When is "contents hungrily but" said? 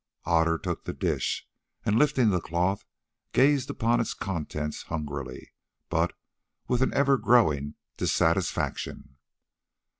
4.15-6.13